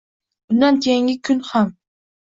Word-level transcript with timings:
Undan 0.51 0.79
keyingi 0.85 1.15
kun 1.27 1.45
ham 1.51 1.73